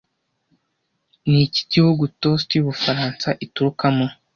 Niki 1.31 1.61
gihugu 1.73 2.03
toast 2.21 2.47
yubufaransa 2.57 3.27
iturukamo 3.45 4.05